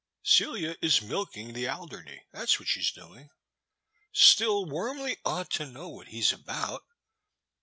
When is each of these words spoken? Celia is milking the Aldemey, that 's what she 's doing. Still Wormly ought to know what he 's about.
Celia 0.23 0.77
is 0.81 0.99
milking 1.03 1.53
the 1.53 1.65
Aldemey, 1.67 2.21
that 2.31 2.49
's 2.49 2.57
what 2.57 2.67
she 2.67 2.81
's 2.81 2.91
doing. 2.91 3.29
Still 4.11 4.65
Wormly 4.65 5.17
ought 5.23 5.51
to 5.51 5.67
know 5.67 5.89
what 5.89 6.07
he 6.07 6.23
's 6.23 6.31
about. 6.33 6.83